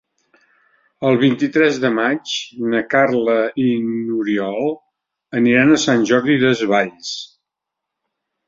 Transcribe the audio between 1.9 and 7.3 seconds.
maig na Carla i n'Oriol aniran a Sant Jordi Desvalls.